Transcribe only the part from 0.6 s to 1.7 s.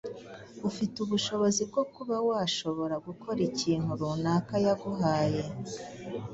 ufite ubushobozi